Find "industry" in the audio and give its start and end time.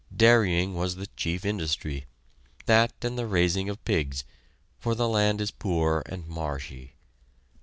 1.45-2.07